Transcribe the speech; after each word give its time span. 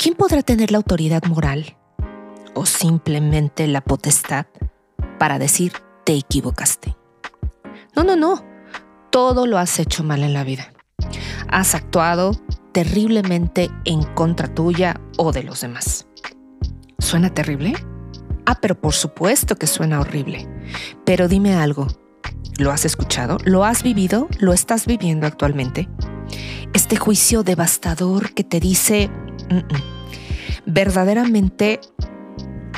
¿quién 0.00 0.14
podrá 0.14 0.40
tener 0.42 0.70
la 0.72 0.78
autoridad 0.78 1.22
moral 1.24 1.76
o 2.54 2.64
simplemente 2.64 3.66
la 3.66 3.82
potestad 3.82 4.46
para 5.18 5.38
decir 5.38 5.72
te 6.04 6.14
equivocaste? 6.14 6.96
No, 7.94 8.02
no, 8.02 8.16
no. 8.16 8.42
Todo 9.10 9.46
lo 9.46 9.58
has 9.58 9.78
hecho 9.78 10.02
mal 10.02 10.22
en 10.22 10.32
la 10.32 10.42
vida. 10.42 10.72
Has 11.50 11.74
actuado 11.74 12.32
terriblemente 12.72 13.70
en 13.84 14.02
contra 14.02 14.48
tuya 14.48 14.98
o 15.18 15.32
de 15.32 15.42
los 15.42 15.60
demás. 15.60 16.06
¿Suena 16.98 17.34
terrible? 17.34 17.74
Ah, 18.46 18.56
pero 18.58 18.80
por 18.80 18.94
supuesto 18.94 19.56
que 19.56 19.66
suena 19.66 20.00
horrible. 20.00 20.48
Pero 21.04 21.28
dime 21.28 21.54
algo. 21.54 21.88
¿Lo 22.56 22.70
has 22.70 22.86
escuchado? 22.86 23.36
¿Lo 23.44 23.64
has 23.66 23.82
vivido? 23.82 24.28
¿Lo 24.38 24.54
estás 24.54 24.86
viviendo 24.86 25.26
actualmente? 25.26 25.90
Este 26.72 26.96
juicio 26.96 27.42
devastador 27.42 28.32
que 28.32 28.44
te 28.44 28.60
dice, 28.60 29.10
verdaderamente 30.66 31.80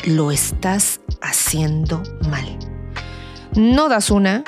lo 0.04 0.30
estás 0.30 1.00
haciendo 1.20 2.02
mal. 2.28 2.58
No 3.54 3.88
das 3.88 4.10
una, 4.10 4.44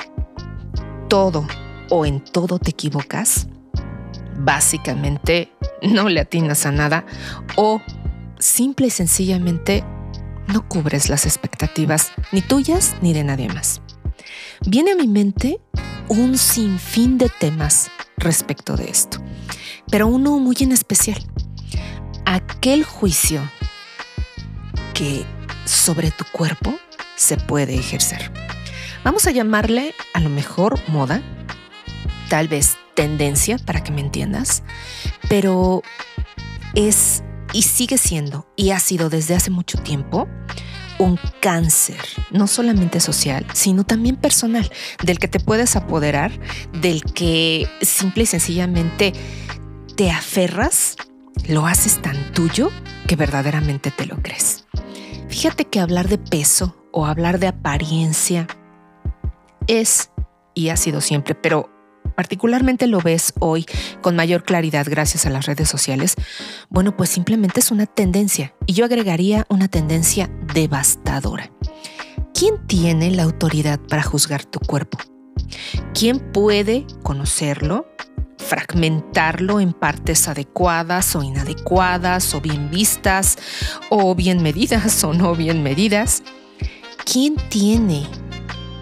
todo 1.07 1.47
o 1.89 2.05
en 2.05 2.23
todo 2.23 2.59
te 2.59 2.71
equivocas. 2.71 3.47
Básicamente 4.37 5.51
no 5.81 6.09
le 6.09 6.19
atinas 6.19 6.65
a 6.65 6.71
nada 6.71 7.05
o 7.55 7.81
simple 8.39 8.87
y 8.87 8.91
sencillamente 8.91 9.83
no 10.47 10.67
cubres 10.67 11.09
las 11.09 11.25
expectativas 11.25 12.11
ni 12.31 12.41
tuyas 12.41 12.95
ni 13.01 13.13
de 13.13 13.23
nadie 13.23 13.47
más. 13.47 13.81
Viene 14.65 14.91
a 14.91 14.95
mi 14.95 15.07
mente 15.07 15.59
un 16.07 16.37
sinfín 16.37 17.17
de 17.17 17.29
temas 17.29 17.89
respecto 18.17 18.75
de 18.75 18.89
esto, 18.89 19.17
pero 19.89 20.07
uno 20.07 20.39
muy 20.39 20.55
en 20.61 20.71
especial, 20.71 21.17
aquel 22.25 22.83
juicio 22.83 23.41
que 24.93 25.25
sobre 25.65 26.11
tu 26.11 26.23
cuerpo 26.31 26.77
se 27.15 27.37
puede 27.37 27.75
ejercer. 27.75 28.31
Vamos 29.03 29.27
a 29.27 29.31
llamarle 29.31 29.93
a 30.13 30.19
lo 30.19 30.29
mejor 30.29 30.79
moda, 30.89 31.21
tal 32.29 32.47
vez 32.47 32.77
tendencia 32.95 33.57
para 33.57 33.83
que 33.83 33.91
me 33.91 34.01
entiendas, 34.01 34.63
pero 35.29 35.83
es 36.73 37.23
y 37.53 37.61
sigue 37.61 37.97
siendo 37.97 38.47
y 38.55 38.71
ha 38.71 38.79
sido 38.79 39.09
desde 39.09 39.35
hace 39.35 39.49
mucho 39.49 39.77
tiempo 39.77 40.27
un 40.97 41.19
cáncer, 41.41 41.99
no 42.31 42.47
solamente 42.47 42.99
social, 42.99 43.45
sino 43.53 43.83
también 43.83 44.15
personal, 44.15 44.69
del 45.03 45.19
que 45.19 45.27
te 45.27 45.39
puedes 45.39 45.75
apoderar, 45.75 46.31
del 46.81 47.03
que 47.03 47.67
simple 47.81 48.23
y 48.23 48.27
sencillamente 48.27 49.13
te 49.95 50.09
aferras, 50.09 50.95
lo 51.47 51.67
haces 51.67 52.01
tan 52.01 52.31
tuyo 52.33 52.71
que 53.07 53.15
verdaderamente 53.15 53.91
te 53.91 54.05
lo 54.05 54.17
crees. 54.17 54.65
Fíjate 55.29 55.65
que 55.65 55.79
hablar 55.79 56.07
de 56.07 56.17
peso 56.17 56.75
o 56.91 57.05
hablar 57.05 57.39
de 57.39 57.47
apariencia 57.47 58.47
es 59.67 60.11
y 60.53 60.69
ha 60.69 60.77
sido 60.77 61.01
siempre, 61.01 61.35
pero 61.35 61.69
particularmente 62.15 62.87
lo 62.87 63.01
ves 63.01 63.33
hoy 63.39 63.65
con 64.01 64.15
mayor 64.15 64.43
claridad 64.43 64.85
gracias 64.89 65.25
a 65.25 65.29
las 65.29 65.45
redes 65.45 65.67
sociales, 65.67 66.15
bueno, 66.69 66.95
pues 66.95 67.09
simplemente 67.09 67.59
es 67.59 67.71
una 67.71 67.85
tendencia 67.85 68.55
y 68.65 68.73
yo 68.73 68.85
agregaría 68.85 69.45
una 69.49 69.67
tendencia 69.67 70.29
devastadora. 70.53 71.51
¿Quién 72.33 72.65
tiene 72.67 73.11
la 73.11 73.23
autoridad 73.23 73.79
para 73.79 74.03
juzgar 74.03 74.45
tu 74.45 74.59
cuerpo? 74.59 74.97
¿Quién 75.93 76.19
puede 76.31 76.85
conocerlo, 77.03 77.87
fragmentarlo 78.37 79.59
en 79.59 79.73
partes 79.73 80.27
adecuadas 80.27 81.15
o 81.15 81.23
inadecuadas 81.23 82.33
o 82.35 82.41
bien 82.41 82.69
vistas 82.69 83.37
o 83.89 84.15
bien 84.15 84.43
medidas 84.43 85.03
o 85.03 85.13
no 85.13 85.35
bien 85.35 85.63
medidas? 85.63 86.23
¿Quién 87.05 87.35
tiene 87.49 88.07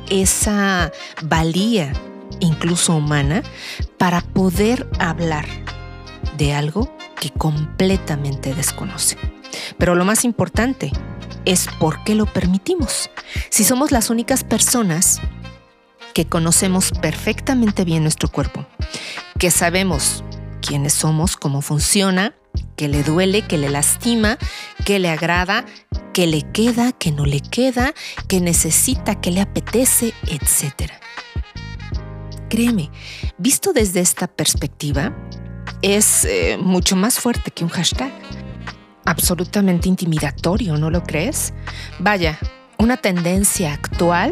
esa 0.09 0.91
valía 1.23 1.93
incluso 2.39 2.95
humana, 2.95 3.41
para 3.97 4.21
poder 4.21 4.87
hablar 4.99 5.45
de 6.37 6.53
algo 6.53 6.95
que 7.19 7.29
completamente 7.29 8.53
desconoce. 8.53 9.17
Pero 9.77 9.95
lo 9.95 10.05
más 10.05 10.25
importante 10.25 10.91
es 11.45 11.67
por 11.79 12.03
qué 12.03 12.15
lo 12.15 12.25
permitimos. 12.25 13.09
Si 13.49 13.63
somos 13.63 13.91
las 13.91 14.09
únicas 14.09 14.43
personas 14.43 15.21
que 16.13 16.25
conocemos 16.25 16.91
perfectamente 17.01 17.85
bien 17.85 18.03
nuestro 18.03 18.29
cuerpo, 18.29 18.65
que 19.43 19.51
sabemos 19.51 20.23
quiénes 20.61 20.93
somos, 20.93 21.35
cómo 21.35 21.61
funciona, 21.61 22.33
que 22.77 22.87
le 22.87 23.03
duele, 23.03 23.41
que 23.41 23.57
le 23.57 23.69
lastima, 23.69 24.37
que 24.85 24.99
le 24.99 25.09
agrada, 25.09 25.65
que 26.13 26.27
le 26.27 26.43
queda, 26.53 26.93
que 26.93 27.11
no 27.11 27.25
le 27.25 27.41
queda, 27.41 27.93
que 28.29 28.39
necesita, 28.39 29.19
que 29.19 29.31
le 29.31 29.41
apetece, 29.41 30.13
etcétera 30.27 30.97
créeme, 32.47 32.89
visto 33.37 33.73
desde 33.73 33.99
esta 33.99 34.27
perspectiva, 34.27 35.13
es 35.81 36.23
eh, 36.23 36.57
mucho 36.57 36.95
más 36.95 37.19
fuerte 37.19 37.51
que 37.51 37.65
un 37.65 37.69
hashtag. 37.69 38.13
Absolutamente 39.03 39.89
intimidatorio, 39.89 40.77
¿no 40.77 40.89
lo 40.89 41.03
crees? 41.03 41.53
Vaya, 41.99 42.39
una 42.77 42.95
tendencia 42.95 43.73
actual 43.73 44.31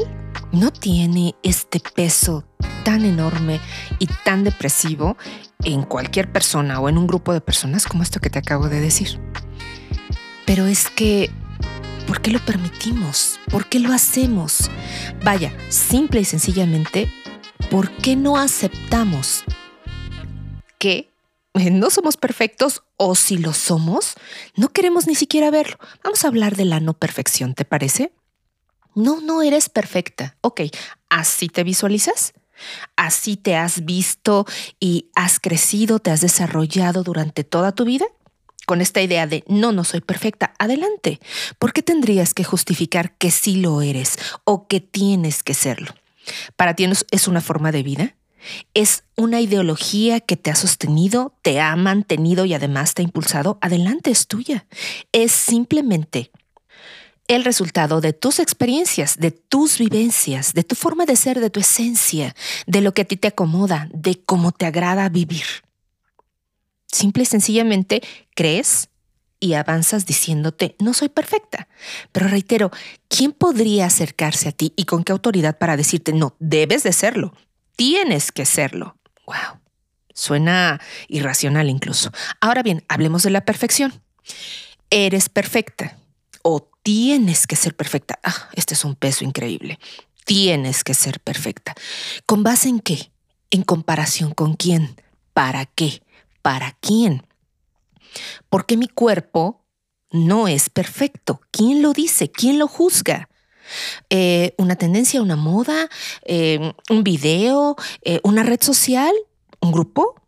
no 0.54 0.72
tiene 0.72 1.36
este 1.44 1.82
peso 1.82 2.46
tan 2.84 3.06
enorme 3.06 3.60
y 4.00 4.08
tan 4.08 4.44
depresivo 4.44 5.18
en 5.64 5.84
cualquier 5.84 6.32
persona 6.32 6.80
o 6.80 6.90
en 6.90 6.98
un 6.98 7.08
grupo 7.08 7.34
de 7.34 7.42
personas 7.42 7.86
como 7.86 8.04
esto 8.04 8.20
que 8.20 8.30
te 8.30 8.40
acabo 8.40 8.70
de 8.70 8.80
decir. 8.80 9.20
Pero 10.46 10.66
es 10.66 10.90
que, 10.90 11.30
¿por 12.08 12.22
qué 12.22 12.32
lo 12.32 12.40
permitimos? 12.40 13.40
¿Por 13.50 13.68
qué 13.68 13.80
lo 13.80 13.94
hacemos? 13.94 14.70
Vaya, 15.24 15.54
simple 15.70 16.22
y 16.22 16.26
sencillamente 16.26 17.12
¿por 17.72 17.90
qué 17.90 18.18
no 18.18 18.38
aceptamos 18.38 19.44
que 20.78 21.10
no 21.54 21.90
somos 21.90 22.18
perfectos 22.18 22.84
o 22.98 23.16
si 23.16 23.38
lo 23.38 23.54
somos, 23.54 24.16
no 24.56 24.70
queremos 24.70 25.08
ni 25.08 25.16
siquiera 25.16 25.52
verlo? 25.52 25.78
Vamos 26.04 26.26
a 26.26 26.28
hablar 26.28 26.58
de 26.58 26.66
la 26.66 26.82
no 26.82 26.94
perfección, 26.94 27.54
¿te 27.54 27.64
parece? 27.64 28.12
No, 28.94 29.22
no 29.22 29.42
eres 29.42 29.70
perfecta. 29.70 30.38
Ok, 30.42 30.62
¿así 31.10 31.48
te 31.48 31.64
visualizas? 31.64 32.34
¿Así 32.96 33.38
te 33.38 33.56
has 33.56 33.86
visto 33.86 34.46
y 34.80 35.10
has 35.16 35.40
crecido, 35.40 36.00
te 36.00 36.12
has 36.12 36.22
desarrollado 36.22 37.04
durante 37.04 37.44
toda 37.44 37.72
tu 37.72 37.86
vida? 37.86 38.06
Con 38.66 38.82
esta 38.82 39.02
idea 39.02 39.28
de 39.28 39.44
no, 39.48 39.72
no 39.72 39.84
soy 39.84 40.02
perfecta, 40.02 40.54
adelante. 40.60 41.20
¿Por 41.60 41.74
qué 41.74 41.82
tendrías 41.82 42.34
que 42.34 42.44
justificar 42.44 43.18
que 43.18 43.32
sí 43.32 43.58
lo 43.58 43.82
eres 43.82 44.18
o 44.44 44.68
que 44.68 44.80
tienes 44.80 45.44
que 45.44 45.54
serlo? 45.54 45.94
Para 46.56 46.76
ti 46.76 46.88
es 47.12 47.28
una 47.28 47.42
forma 47.42 47.72
de 47.72 47.84
vida, 47.84 48.16
es 48.74 49.04
una 49.16 49.40
ideología 49.42 50.20
que 50.20 50.38
te 50.38 50.52
ha 50.52 50.56
sostenido, 50.56 51.36
te 51.42 51.60
ha 51.60 51.76
mantenido 51.76 52.46
y 52.46 52.54
además 52.54 52.94
te 52.94 53.02
ha 53.02 53.06
impulsado. 53.06 53.58
Adelante, 53.62 54.12
es 54.12 54.28
tuya. 54.28 54.66
Es 55.12 55.32
simplemente 55.32 56.31
el 57.28 57.46
resultado 57.46 58.02
de 58.02 58.14
tus 58.14 58.40
experiencias, 58.40 59.18
de 59.18 59.32
tus 59.32 59.78
vivencias, 59.78 60.54
de 60.54 60.64
tu 60.64 60.76
forma 60.76 61.06
de 61.06 61.16
ser, 61.16 61.40
de 61.40 61.50
tu 61.50 61.60
esencia, 61.60 62.36
de 62.68 62.82
lo 62.82 62.94
que 62.94 63.04
a 63.04 63.06
ti 63.06 63.18
te 63.18 63.30
acomoda, 63.30 63.88
de 63.94 64.22
cómo 64.24 64.52
te 64.52 64.66
agrada 64.66 65.08
vivir. 65.10 65.46
Simple 66.88 67.24
y 67.24 67.26
sencillamente 67.26 68.02
crees 68.36 68.90
y 69.40 69.54
avanzas 69.54 70.06
diciéndote, 70.06 70.76
no 70.80 70.94
soy 70.94 71.10
perfecta. 71.10 71.68
Pero 72.12 72.28
reitero, 72.28 72.70
¿quién 73.08 73.32
podría 73.32 73.86
acercarse 73.86 74.50
a 74.50 74.52
ti 74.52 74.74
y 74.76 74.86
con 74.86 75.04
qué 75.04 75.14
autoridad 75.14 75.58
para 75.58 75.78
decirte, 75.78 76.14
no, 76.14 76.36
debes 76.40 76.84
de 76.84 76.94
serlo, 76.94 77.34
tienes 77.76 78.32
que 78.32 78.46
serlo? 78.46 78.98
¡Wow! 79.26 79.60
Suena 80.14 80.82
irracional 81.08 81.70
incluso. 81.70 82.12
Ahora 82.42 82.62
bien, 82.62 82.84
hablemos 82.90 83.24
de 83.24 83.30
la 83.30 83.46
perfección. 83.46 83.94
Eres 84.90 85.30
perfecta 85.30 85.98
o 86.44 86.70
tienes 86.84 87.48
que 87.48 87.56
ser 87.56 87.76
perfecta. 87.76 88.20
Ah, 88.24 88.50
este 88.54 88.74
es 88.74 88.86
un 88.86 88.96
peso 88.96 89.24
increíble. 89.24 89.80
Tienes 90.26 90.84
que 90.84 90.94
ser 90.94 91.20
perfecta. 91.20 91.76
¿Con 92.26 92.44
base 92.44 92.70
en 92.70 92.80
qué? 92.80 93.12
¿En 93.50 93.64
comparación 93.64 94.34
con 94.34 94.56
quién? 94.56 94.96
¿Para 95.34 95.66
qué? 95.66 96.02
¿Para 96.42 96.78
quién? 96.80 97.26
Porque 98.50 98.78
mi 98.78 98.88
cuerpo 98.88 99.66
no 100.12 100.48
es 100.48 100.70
perfecto. 100.70 101.42
¿Quién 101.52 101.82
lo 101.82 101.94
dice? 101.94 102.32
¿Quién 102.32 102.60
lo 102.60 102.68
juzga? 102.68 103.30
Eh, 104.10 104.54
¿Una 104.58 104.76
tendencia, 104.76 105.22
una 105.22 105.36
moda, 105.36 105.90
eh, 106.24 106.74
un 106.90 107.04
video, 107.04 107.76
eh, 108.02 108.20
una 108.24 108.44
red 108.44 108.62
social, 108.62 109.14
un 109.62 109.72
grupo, 109.72 110.21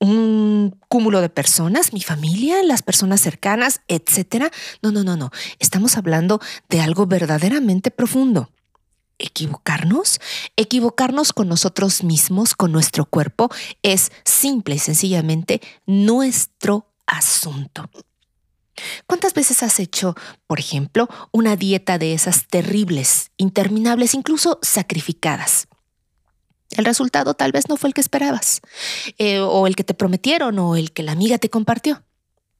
un 0.00 0.76
cúmulo 0.88 1.20
de 1.20 1.28
personas, 1.28 1.92
mi 1.92 2.00
familia, 2.00 2.62
las 2.64 2.82
personas 2.82 3.20
cercanas, 3.20 3.82
etcétera? 3.86 4.50
No, 4.82 4.90
no, 4.90 5.04
no, 5.04 5.16
no. 5.16 5.30
Estamos 5.58 5.96
hablando 5.96 6.40
de 6.68 6.80
algo 6.80 7.06
verdaderamente 7.06 7.90
profundo 7.90 8.50
equivocarnos, 9.20 10.18
equivocarnos 10.56 11.32
con 11.32 11.48
nosotros 11.48 12.02
mismos, 12.02 12.54
con 12.54 12.72
nuestro 12.72 13.04
cuerpo, 13.04 13.50
es 13.82 14.10
simple 14.24 14.76
y 14.76 14.78
sencillamente 14.78 15.60
nuestro 15.86 16.86
asunto. 17.06 17.90
¿Cuántas 19.06 19.34
veces 19.34 19.62
has 19.62 19.78
hecho, 19.78 20.14
por 20.46 20.58
ejemplo, 20.58 21.08
una 21.32 21.56
dieta 21.56 21.98
de 21.98 22.14
esas 22.14 22.46
terribles, 22.46 23.30
interminables, 23.36 24.14
incluso 24.14 24.58
sacrificadas? 24.62 25.68
El 26.76 26.84
resultado 26.84 27.34
tal 27.34 27.52
vez 27.52 27.68
no 27.68 27.76
fue 27.76 27.88
el 27.88 27.94
que 27.94 28.00
esperabas, 28.00 28.60
eh, 29.18 29.40
o 29.40 29.66
el 29.66 29.76
que 29.76 29.84
te 29.84 29.94
prometieron, 29.94 30.58
o 30.58 30.76
el 30.76 30.92
que 30.92 31.02
la 31.02 31.12
amiga 31.12 31.38
te 31.38 31.50
compartió. 31.50 32.04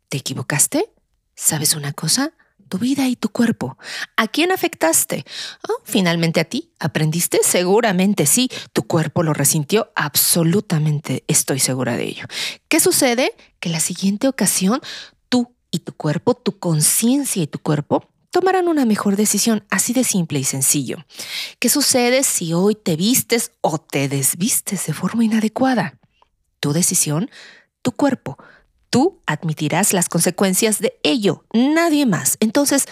¿Te 0.08 0.18
equivocaste? 0.18 0.90
¿Sabes 1.36 1.74
una 1.74 1.92
cosa? 1.92 2.32
Tu 2.68 2.78
vida 2.78 3.08
y 3.08 3.16
tu 3.16 3.30
cuerpo. 3.30 3.78
¿A 4.16 4.28
quién 4.28 4.52
afectaste? 4.52 5.24
Oh, 5.68 5.80
finalmente 5.84 6.40
a 6.40 6.44
ti. 6.44 6.72
¿Aprendiste? 6.78 7.40
Seguramente 7.42 8.26
sí. 8.26 8.48
Tu 8.72 8.82
cuerpo 8.84 9.22
lo 9.22 9.32
resintió. 9.32 9.90
Absolutamente 9.96 11.24
estoy 11.26 11.58
segura 11.58 11.96
de 11.96 12.04
ello. 12.04 12.26
¿Qué 12.68 12.78
sucede? 12.78 13.34
Que 13.58 13.70
la 13.70 13.80
siguiente 13.80 14.28
ocasión 14.28 14.80
tú 15.28 15.54
y 15.70 15.80
tu 15.80 15.94
cuerpo, 15.94 16.34
tu 16.34 16.58
conciencia 16.58 17.42
y 17.42 17.46
tu 17.46 17.58
cuerpo 17.58 18.08
tomarán 18.30 18.68
una 18.68 18.84
mejor 18.84 19.16
decisión, 19.16 19.64
así 19.70 19.92
de 19.92 20.04
simple 20.04 20.38
y 20.38 20.44
sencillo. 20.44 21.04
¿Qué 21.58 21.68
sucede 21.68 22.22
si 22.22 22.52
hoy 22.52 22.74
te 22.74 22.96
vistes 22.96 23.52
o 23.60 23.78
te 23.78 24.08
desvistes 24.08 24.86
de 24.86 24.92
forma 24.92 25.24
inadecuada? 25.24 25.98
Tu 26.60 26.72
decisión, 26.72 27.30
tu 27.82 27.92
cuerpo. 27.92 28.38
Tú 28.88 29.20
admitirás 29.26 29.92
las 29.92 30.08
consecuencias 30.08 30.80
de 30.80 30.98
ello, 31.02 31.44
nadie 31.52 32.06
más. 32.06 32.36
Entonces, 32.40 32.86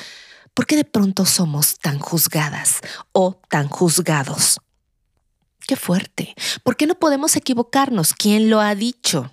¿por 0.55 0.67
qué 0.67 0.76
de 0.76 0.85
pronto 0.85 1.25
somos 1.25 1.79
tan 1.79 1.99
juzgadas 1.99 2.81
o 3.12 3.40
tan 3.49 3.69
juzgados? 3.69 4.61
Qué 5.67 5.76
fuerte. 5.76 6.35
¿Por 6.62 6.76
qué 6.76 6.87
no 6.87 6.94
podemos 6.94 7.37
equivocarnos? 7.37 8.14
¿Quién 8.14 8.49
lo 8.49 8.61
ha 8.61 8.75
dicho? 8.75 9.31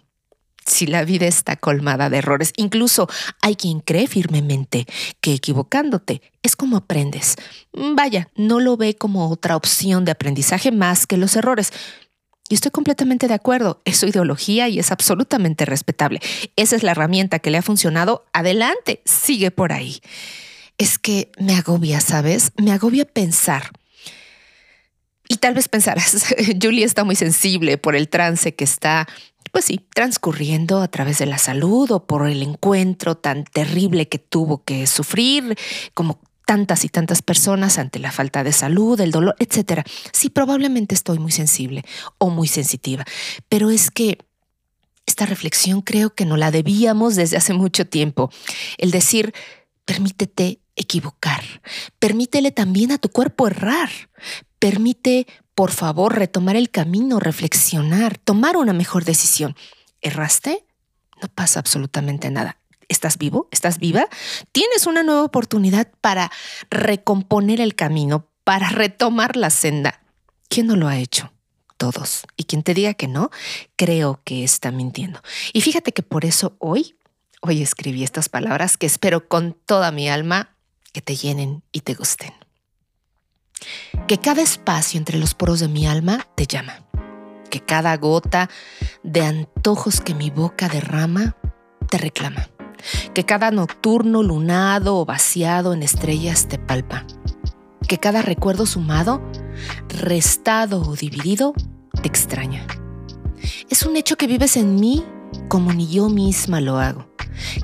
Si 0.66 0.88
la 0.88 1.04
vida 1.06 1.28
está 1.28 1.56
colmada 1.56 2.10
de 2.10 2.18
errores. 2.18 2.54
Incluso 2.58 3.08
hay 3.42 3.56
quien 3.56 3.80
cree 3.80 4.08
firmemente 4.08 4.86
que 5.22 5.34
equivocándote 5.34 6.22
es 6.44 6.56
como 6.56 6.78
aprendes. 6.78 7.36
Vaya, 7.74 8.30
no 8.36 8.60
lo 8.60 8.78
ve 8.78 8.96
como 8.96 9.30
otra 9.30 9.56
opción 9.56 10.06
de 10.06 10.12
aprendizaje 10.12 10.72
más 10.72 11.08
que 11.08 11.18
los 11.18 11.36
errores. 11.36 11.72
Y 12.48 12.54
estoy 12.54 12.70
completamente 12.70 13.28
de 13.28 13.34
acuerdo, 13.34 13.82
es 13.86 13.98
su 13.98 14.06
ideología 14.06 14.70
y 14.70 14.78
es 14.78 14.92
absolutamente 14.92 15.66
respetable. 15.66 16.20
Esa 16.56 16.76
es 16.76 16.84
la 16.84 16.92
herramienta 16.92 17.40
que 17.40 17.50
le 17.50 17.58
ha 17.58 17.64
funcionado. 17.64 18.26
Adelante, 18.34 19.02
sigue 19.06 19.50
por 19.50 19.74
ahí. 19.74 20.00
Es 20.78 21.00
que 21.00 21.32
me 21.40 21.56
agobia, 21.56 22.02
¿sabes? 22.02 22.52
Me 22.58 22.72
agobia 22.72 23.06
pensar. 23.06 23.72
Y 25.28 25.38
tal 25.38 25.54
vez 25.54 25.68
pensarás, 25.68 26.36
Julie 26.62 26.84
está 26.84 27.04
muy 27.04 27.16
sensible 27.16 27.78
por 27.78 27.96
el 27.96 28.10
trance 28.10 28.56
que 28.56 28.64
está 28.64 29.08
pues 29.52 29.66
sí, 29.66 29.80
transcurriendo 29.94 30.82
a 30.82 30.90
través 30.90 31.20
de 31.20 31.26
la 31.26 31.38
salud 31.38 31.90
o 31.92 32.06
por 32.06 32.28
el 32.28 32.44
encuentro 32.44 33.16
tan 33.16 33.46
terrible 33.46 34.10
que 34.10 34.20
tuvo 34.20 34.66
que 34.66 34.86
sufrir, 34.86 35.58
como 35.94 36.20
tantas 36.46 36.84
y 36.84 36.90
tantas 36.90 37.22
personas 37.22 37.78
ante 37.78 38.00
la 38.00 38.12
falta 38.12 38.44
de 38.44 38.52
salud, 38.52 39.00
el 39.00 39.12
dolor, 39.12 39.36
etc. 39.40 39.84
Sí, 40.12 40.30
probablemente 40.30 40.94
estoy 40.94 41.20
muy 41.20 41.32
sensible 41.32 41.84
o 42.18 42.30
muy 42.30 42.50
sensitiva, 42.50 43.06
pero 43.48 43.72
es 43.72 43.92
que 43.92 44.18
esta 45.06 45.26
reflexión 45.26 45.82
creo 45.82 46.14
que 46.14 46.26
no 46.26 46.36
la 46.36 46.52
debíamos 46.52 47.16
desde 47.16 47.38
hace 47.38 47.54
mucho 47.54 47.88
tiempo. 47.88 48.32
El 48.78 48.92
decir, 48.92 49.34
permítete 49.86 50.60
equivocar, 50.76 51.44
permítele 52.00 52.52
también 52.52 52.92
a 52.92 52.98
tu 52.98 53.10
cuerpo 53.10 53.48
errar, 53.48 53.90
permite 54.60 55.28
por 55.56 55.72
favor, 55.72 56.16
retomar 56.16 56.58
el 56.58 56.70
camino, 56.70 57.20
reflexionar, 57.22 58.18
tomar 58.18 58.58
una 58.58 58.74
mejor 58.74 59.06
decisión. 59.06 59.56
¿Erraste? 60.02 60.66
No 61.22 61.30
pasa 61.30 61.62
absolutamente 61.62 62.30
nada. 62.30 62.60
¿Estás 62.90 63.18
vivo? 63.18 63.48
¿Estás 63.52 63.80
viva? 63.80 64.08
Tienes 64.52 64.86
una 64.86 65.02
nueva 65.02 65.24
oportunidad 65.24 65.90
para 66.02 66.30
recomponer 66.70 67.62
el 67.62 67.74
camino, 67.74 68.28
para 68.44 68.70
retomar 68.70 69.38
la 69.38 69.50
senda. 69.50 70.02
¿Quién 70.50 70.68
no 70.68 70.76
lo 70.76 70.90
ha 70.90 70.98
hecho? 70.98 71.32
Todos. 71.78 72.24
Y 72.36 72.44
quien 72.44 72.62
te 72.62 72.74
diga 72.74 72.94
que 72.94 73.08
no, 73.08 73.32
creo 73.78 74.22
que 74.26 74.44
está 74.44 74.72
mintiendo. 74.72 75.22
Y 75.54 75.62
fíjate 75.62 75.94
que 75.94 76.04
por 76.04 76.26
eso 76.26 76.58
hoy, 76.60 76.98
hoy 77.42 77.62
escribí 77.62 78.04
estas 78.04 78.28
palabras 78.28 78.78
que 78.78 78.86
espero 78.86 79.28
con 79.30 79.54
toda 79.66 79.92
mi 79.92 80.10
alma 80.10 80.55
que 80.96 81.02
te 81.02 81.18
llenen 81.18 81.62
y 81.74 81.82
te 81.82 81.94
gusten. 81.94 82.32
Que 84.08 84.18
cada 84.18 84.42
espacio 84.42 84.98
entre 84.98 85.20
los 85.20 85.34
poros 85.34 85.60
de 85.60 85.68
mi 85.68 85.86
alma 85.86 86.26
te 86.36 86.48
llama, 86.48 86.86
que 87.50 87.60
cada 87.60 87.98
gota 87.98 88.50
de 89.04 89.22
antojos 89.22 90.00
que 90.00 90.16
mi 90.16 90.30
boca 90.30 90.70
derrama 90.70 91.36
te 91.90 91.98
reclama, 91.98 92.48
que 93.14 93.26
cada 93.26 93.52
nocturno 93.52 94.24
lunado 94.24 94.96
o 94.96 95.06
vaciado 95.06 95.74
en 95.74 95.84
estrellas 95.84 96.48
te 96.48 96.60
palpa, 96.60 97.06
que 97.90 97.98
cada 97.98 98.22
recuerdo 98.22 98.66
sumado, 98.66 99.22
restado 99.90 100.82
o 100.82 100.96
dividido 100.96 101.54
te 102.02 102.08
extraña. 102.08 102.66
Es 103.70 103.84
un 103.84 103.98
hecho 103.98 104.16
que 104.16 104.28
vives 104.28 104.56
en 104.56 104.76
mí 104.76 105.04
como 105.50 105.74
ni 105.74 105.90
yo 105.90 106.08
misma 106.08 106.62
lo 106.62 106.80
hago 106.80 107.15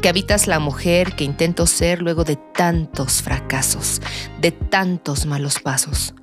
que 0.01 0.09
habitas 0.09 0.47
la 0.47 0.59
mujer 0.59 1.15
que 1.15 1.23
intento 1.23 1.68
ser 1.68 2.01
luego 2.01 2.23
de 2.23 2.35
tantos 2.35 3.21
fracasos, 3.21 4.01
de 4.39 4.51
tantos 4.51 5.25
malos 5.25 5.59
pasos, 5.59 6.13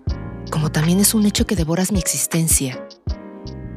como 0.50 0.70
también 0.70 1.00
es 1.00 1.14
un 1.14 1.26
hecho 1.26 1.46
que 1.46 1.56
devoras 1.56 1.92
mi 1.92 1.98
existencia, 1.98 2.86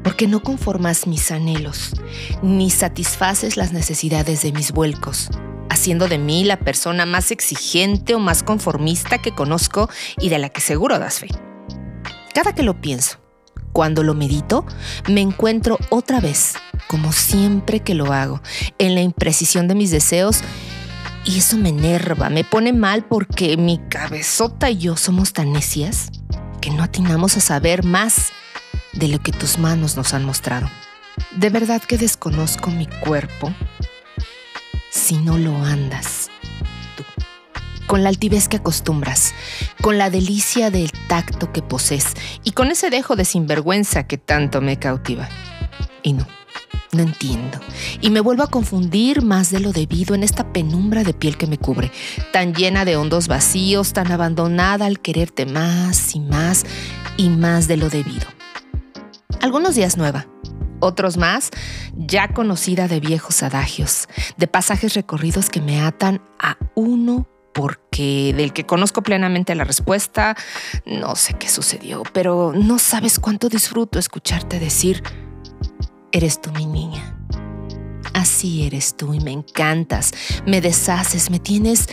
porque 0.03 0.27
no 0.27 0.41
conformas 0.41 1.07
mis 1.07 1.31
anhelos, 1.31 1.93
ni 2.41 2.69
satisfaces 2.69 3.57
las 3.57 3.71
necesidades 3.71 4.41
de 4.41 4.51
mis 4.51 4.71
vuelcos, 4.71 5.29
haciendo 5.69 6.07
de 6.07 6.17
mí 6.17 6.43
la 6.43 6.59
persona 6.59 7.05
más 7.05 7.31
exigente 7.31 8.15
o 8.15 8.19
más 8.19 8.43
conformista 8.43 9.19
que 9.19 9.33
conozco 9.33 9.89
y 10.19 10.29
de 10.29 10.39
la 10.39 10.49
que 10.49 10.61
seguro 10.61 10.99
das 10.99 11.19
fe. 11.19 11.27
Cada 12.33 12.53
que 12.53 12.63
lo 12.63 12.81
pienso, 12.81 13.20
cuando 13.71 14.03
lo 14.03 14.13
medito, 14.13 14.65
me 15.09 15.21
encuentro 15.21 15.77
otra 15.89 16.19
vez, 16.19 16.53
como 16.87 17.11
siempre 17.11 17.79
que 17.79 17.95
lo 17.95 18.13
hago, 18.13 18.41
en 18.77 18.95
la 18.95 19.01
imprecisión 19.01 19.67
de 19.67 19.75
mis 19.75 19.91
deseos 19.91 20.41
y 21.23 21.37
eso 21.37 21.57
me 21.57 21.69
enerva, 21.69 22.29
me 22.29 22.43
pone 22.43 22.73
mal 22.73 23.05
porque 23.05 23.57
mi 23.57 23.79
cabezota 23.89 24.69
y 24.69 24.77
yo 24.77 24.97
somos 24.97 25.33
tan 25.33 25.53
necias 25.53 26.09
que 26.61 26.71
no 26.71 26.83
atinamos 26.83 27.37
a 27.37 27.41
saber 27.41 27.83
más 27.83 28.31
de 28.93 29.07
lo 29.07 29.19
que 29.19 29.31
tus 29.31 29.57
manos 29.57 29.95
nos 29.97 30.13
han 30.13 30.25
mostrado. 30.25 30.69
De 31.35 31.49
verdad 31.49 31.81
que 31.81 31.97
desconozco 31.97 32.71
mi 32.71 32.87
cuerpo 32.87 33.53
si 34.89 35.17
no 35.17 35.37
lo 35.37 35.55
andas. 35.63 36.20
Con 37.91 38.03
la 38.03 38.09
altivez 38.09 38.47
que 38.47 38.55
acostumbras, 38.55 39.33
con 39.81 39.97
la 39.97 40.09
delicia 40.09 40.71
del 40.71 40.93
tacto 41.09 41.51
que 41.51 41.61
posees 41.61 42.13
y 42.41 42.51
con 42.51 42.71
ese 42.71 42.89
dejo 42.89 43.17
de 43.17 43.25
sinvergüenza 43.25 44.07
que 44.07 44.17
tanto 44.17 44.61
me 44.61 44.79
cautiva. 44.79 45.27
Y 46.01 46.13
no, 46.13 46.25
no 46.93 47.01
entiendo. 47.03 47.59
Y 47.99 48.09
me 48.09 48.21
vuelvo 48.21 48.43
a 48.43 48.47
confundir 48.47 49.23
más 49.23 49.51
de 49.51 49.59
lo 49.59 49.73
debido 49.73 50.15
en 50.15 50.23
esta 50.23 50.53
penumbra 50.53 51.03
de 51.03 51.13
piel 51.13 51.35
que 51.35 51.47
me 51.47 51.57
cubre, 51.57 51.91
tan 52.31 52.53
llena 52.53 52.85
de 52.85 52.95
hondos 52.95 53.27
vacíos, 53.27 53.91
tan 53.91 54.09
abandonada 54.09 54.85
al 54.85 55.01
quererte 55.01 55.45
más 55.45 56.15
y 56.15 56.21
más 56.21 56.65
y 57.17 57.27
más 57.27 57.67
de 57.67 57.75
lo 57.75 57.89
debido. 57.89 58.25
Algunos 59.41 59.75
días 59.75 59.97
nueva, 59.97 60.27
otros 60.79 61.17
más 61.17 61.49
ya 61.93 62.29
conocida 62.29 62.87
de 62.87 63.01
viejos 63.01 63.43
adagios, 63.43 64.07
de 64.37 64.47
pasajes 64.47 64.93
recorridos 64.93 65.49
que 65.49 65.59
me 65.59 65.81
atan 65.81 66.21
a 66.39 66.55
uno 66.73 67.27
porque 67.53 68.33
del 68.35 68.53
que 68.53 68.65
conozco 68.65 69.01
plenamente 69.01 69.55
la 69.55 69.63
respuesta, 69.63 70.35
no 70.85 71.15
sé 71.15 71.33
qué 71.33 71.49
sucedió, 71.49 72.03
pero 72.13 72.53
no 72.53 72.79
sabes 72.79 73.19
cuánto 73.19 73.49
disfruto 73.49 73.99
escucharte 73.99 74.59
decir, 74.59 75.03
eres 76.11 76.41
tú 76.41 76.51
mi 76.51 76.65
niña. 76.65 77.17
Así 78.13 78.67
eres 78.67 78.97
tú 78.97 79.13
y 79.13 79.19
me 79.19 79.31
encantas, 79.31 80.11
me 80.45 80.59
deshaces, 80.59 81.29
me 81.29 81.39
tienes 81.39 81.87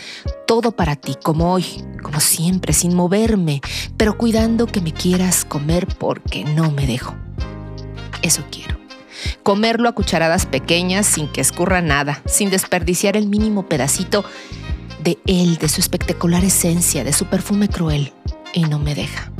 todo 0.45 0.71
para 0.71 0.95
ti, 0.95 1.15
como 1.23 1.53
hoy, 1.53 1.65
como 2.03 2.19
siempre, 2.19 2.73
sin 2.73 2.93
moverme, 2.93 3.61
pero 3.95 4.17
cuidando 4.17 4.67
que 4.67 4.81
me 4.81 4.93
quieras 4.93 5.45
comer 5.45 5.87
porque 5.87 6.43
no 6.43 6.71
me 6.71 6.85
dejo. 6.85 7.15
Eso 8.21 8.43
quiero. 8.51 8.77
Comerlo 9.43 9.89
a 9.89 9.93
cucharadas 9.93 10.45
pequeñas 10.45 11.05
sin 11.05 11.27
que 11.27 11.41
escurra 11.41 11.81
nada, 11.81 12.21
sin 12.25 12.49
desperdiciar 12.49 13.15
el 13.15 13.27
mínimo 13.27 13.67
pedacito 13.67 14.25
de 15.03 15.17
él, 15.27 15.57
de 15.57 15.69
su 15.69 15.81
espectacular 15.81 16.43
esencia, 16.43 17.03
de 17.03 17.13
su 17.13 17.25
perfume 17.25 17.69
cruel, 17.69 18.13
y 18.53 18.63
no 18.63 18.79
me 18.79 18.95
deja. 18.95 19.31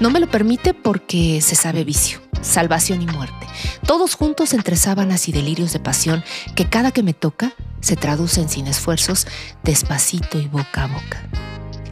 No 0.00 0.10
me 0.10 0.20
lo 0.20 0.30
permite 0.30 0.74
porque 0.74 1.40
se 1.40 1.54
sabe 1.54 1.84
vicio, 1.84 2.20
salvación 2.42 3.02
y 3.02 3.06
muerte, 3.06 3.46
todos 3.86 4.14
juntos 4.14 4.54
entre 4.54 4.76
sábanas 4.76 5.28
y 5.28 5.32
delirios 5.32 5.72
de 5.72 5.80
pasión 5.80 6.24
que 6.54 6.68
cada 6.68 6.92
que 6.92 7.02
me 7.02 7.14
toca 7.14 7.52
se 7.80 7.96
traducen 7.96 8.48
sin 8.48 8.66
esfuerzos, 8.66 9.26
despacito 9.62 10.38
y 10.38 10.48
boca 10.48 10.84
a 10.84 10.86
boca. 10.86 11.28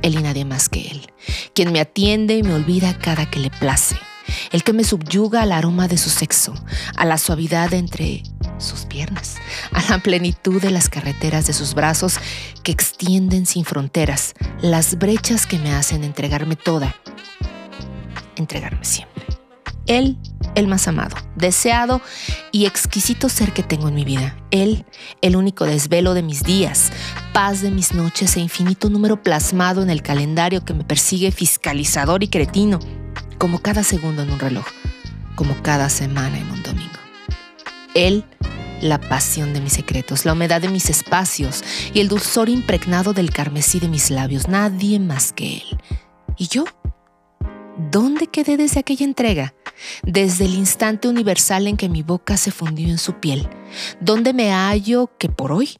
Él 0.02 0.18
y 0.18 0.22
nadie 0.22 0.44
más 0.44 0.68
que 0.68 0.88
él, 0.88 1.12
quien 1.54 1.72
me 1.72 1.80
atiende 1.80 2.36
y 2.36 2.42
me 2.42 2.54
olvida 2.54 2.98
cada 2.98 3.30
que 3.30 3.38
le 3.38 3.50
place, 3.50 3.96
el 4.50 4.64
que 4.64 4.72
me 4.72 4.84
subyuga 4.84 5.42
al 5.42 5.52
aroma 5.52 5.88
de 5.88 5.98
su 5.98 6.10
sexo, 6.10 6.54
a 6.96 7.04
la 7.04 7.18
suavidad 7.18 7.72
entre 7.74 8.22
sus 8.62 8.86
piernas, 8.86 9.36
a 9.72 9.82
la 9.90 9.98
plenitud 9.98 10.60
de 10.60 10.70
las 10.70 10.88
carreteras 10.88 11.46
de 11.46 11.52
sus 11.52 11.74
brazos 11.74 12.18
que 12.62 12.72
extienden 12.72 13.46
sin 13.46 13.64
fronteras, 13.64 14.34
las 14.60 14.98
brechas 14.98 15.46
que 15.46 15.58
me 15.58 15.72
hacen 15.74 16.04
entregarme 16.04 16.56
toda, 16.56 16.94
entregarme 18.36 18.84
siempre. 18.84 19.12
Él, 19.86 20.16
el 20.54 20.68
más 20.68 20.86
amado, 20.86 21.16
deseado 21.34 22.00
y 22.52 22.66
exquisito 22.66 23.28
ser 23.28 23.52
que 23.52 23.62
tengo 23.62 23.88
en 23.88 23.94
mi 23.94 24.04
vida. 24.04 24.36
Él, 24.50 24.84
el 25.22 25.34
único 25.34 25.64
desvelo 25.64 26.14
de 26.14 26.22
mis 26.22 26.44
días, 26.44 26.92
paz 27.32 27.62
de 27.62 27.70
mis 27.70 27.92
noches 27.92 28.36
e 28.36 28.40
infinito 28.40 28.90
número 28.90 29.22
plasmado 29.22 29.82
en 29.82 29.90
el 29.90 30.02
calendario 30.02 30.64
que 30.64 30.74
me 30.74 30.84
persigue 30.84 31.32
fiscalizador 31.32 32.22
y 32.22 32.28
cretino, 32.28 32.78
como 33.38 33.60
cada 33.60 33.82
segundo 33.82 34.22
en 34.22 34.30
un 34.30 34.38
reloj, 34.38 34.66
como 35.34 35.60
cada 35.62 35.88
semana 35.88 36.38
en 36.38 36.50
un 36.50 36.62
domingo. 36.62 36.92
Él, 37.94 38.24
la 38.82 39.00
pasión 39.00 39.54
de 39.54 39.60
mis 39.60 39.72
secretos, 39.72 40.24
la 40.26 40.34
humedad 40.34 40.60
de 40.60 40.68
mis 40.68 40.90
espacios 40.90 41.64
y 41.94 42.00
el 42.00 42.08
dulzor 42.08 42.48
impregnado 42.48 43.14
del 43.14 43.30
carmesí 43.30 43.80
de 43.80 43.88
mis 43.88 44.10
labios, 44.10 44.48
nadie 44.48 44.98
más 44.98 45.32
que 45.32 45.58
Él. 45.58 45.80
¿Y 46.36 46.48
yo? 46.48 46.64
¿Dónde 47.90 48.26
quedé 48.26 48.56
desde 48.56 48.80
aquella 48.80 49.06
entrega? 49.06 49.54
Desde 50.02 50.44
el 50.44 50.54
instante 50.54 51.08
universal 51.08 51.66
en 51.66 51.76
que 51.76 51.88
mi 51.88 52.02
boca 52.02 52.36
se 52.36 52.50
fundió 52.50 52.88
en 52.88 52.98
su 52.98 53.14
piel. 53.14 53.48
¿Dónde 54.00 54.34
me 54.34 54.50
hallo 54.52 55.10
que 55.18 55.28
por 55.28 55.52
hoy? 55.52 55.76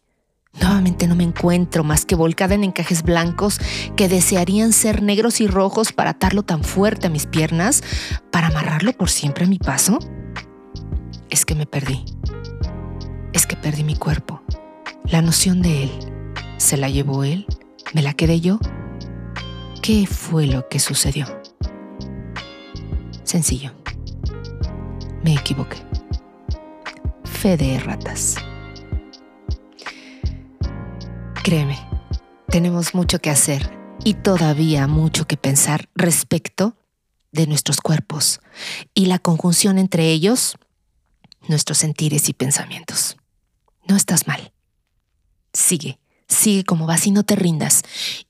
Nuevamente 0.61 1.07
no 1.07 1.17
me 1.17 1.25
encuentro 1.25 1.83
más 1.83 2.05
que 2.05 2.15
volcada 2.15 2.55
en 2.55 2.65
encajes 2.65 3.03
blancos 3.03 3.59
que 3.97 4.09
desearían 4.09 4.73
ser 4.73 5.03
negros 5.03 5.41
y 5.41 5.47
rojos 5.47 5.93
para 5.93 6.11
atarlo 6.11 6.43
tan 6.43 6.63
fuerte 6.63 7.07
a 7.07 7.11
mis 7.11 7.27
piernas, 7.27 7.83
para 8.31 8.49
amarrarlo 8.49 8.93
por 8.93 9.11
siempre 9.11 9.45
a 9.45 9.49
mi 9.49 9.59
paso. 9.59 9.99
Es 11.31 11.47
que 11.47 11.55
me 11.55 11.67
perdí. 11.67 12.05
Es 13.33 13.47
que 13.47 13.57
perdí 13.57 13.85
mi 13.85 13.97
cuerpo. 13.97 14.43
La 15.05 15.23
noción 15.23 15.63
de 15.63 15.85
él. 15.85 15.91
¿Se 16.59 16.77
la 16.77 16.89
llevó 16.89 17.25
él? 17.25 17.47
¿Me 17.95 18.03
la 18.03 18.15
quedé 18.15 18.41
yo? 18.41 18.59
¿Qué 19.83 20.07
fue 20.07 20.47
lo 20.47 20.69
que 20.69 20.79
sucedió? 20.79 21.27
Sencillo. 23.25 23.73
Me 25.25 25.35
equivoqué. 25.35 25.79
Fe 27.25 27.57
de 27.57 27.81
ratas. 27.81 28.37
Créeme, 31.43 31.79
tenemos 32.49 32.95
mucho 32.95 33.19
que 33.19 33.31
hacer 33.31 33.77
y 34.05 34.15
todavía 34.15 34.87
mucho 34.87 35.27
que 35.27 35.37
pensar 35.37 35.89
respecto 35.95 36.77
de 37.33 37.47
nuestros 37.47 37.81
cuerpos 37.81 38.41
y 38.95 39.07
la 39.07 39.19
conjunción 39.19 39.79
entre 39.79 40.11
ellos, 40.11 40.57
nuestros 41.49 41.79
sentires 41.79 42.29
y 42.29 42.35
pensamientos. 42.35 43.17
No 43.87 43.97
estás 43.97 44.27
mal. 44.27 44.53
Sigue, 45.53 45.99
sigue 46.29 46.65
como 46.65 46.87
vas 46.87 47.07
y 47.07 47.11
no 47.11 47.25
te 47.25 47.37
rindas. 47.37 47.83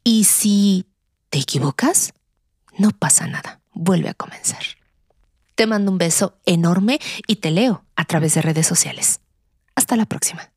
Y 0.05 0.25
si 0.25 0.87
te 1.31 1.39
equivocas, 1.39 2.15
no 2.79 2.91
pasa 2.91 3.27
nada. 3.27 3.61
Vuelve 3.73 4.09
a 4.09 4.15
comenzar. 4.15 4.63
Te 5.55 5.67
mando 5.67 5.91
un 5.91 5.99
beso 5.99 6.39
enorme 6.47 6.99
y 7.27 7.37
te 7.37 7.51
leo 7.51 7.85
a 7.97 8.05
través 8.05 8.35
de 8.35 8.43
redes 8.43 8.67
sociales. 8.67 9.21
Hasta 9.75 9.97
la 9.97 10.07
próxima. 10.07 10.52